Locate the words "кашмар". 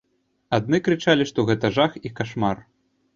2.21-2.57